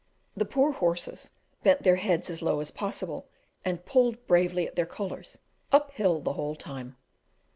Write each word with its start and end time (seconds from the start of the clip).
The 0.35 0.45
poor 0.45 0.71
horses 0.71 1.29
bent 1.61 1.83
their 1.83 1.97
heads 1.97 2.27
as 2.31 2.41
low 2.41 2.59
as 2.59 2.71
possible 2.71 3.27
and 3.63 3.85
pulled 3.85 4.25
bravely 4.25 4.65
at 4.67 4.75
their 4.75 4.87
collars, 4.87 5.37
up 5.71 5.91
hill 5.91 6.21
the 6.21 6.33
whole 6.33 6.55
time. 6.55 6.97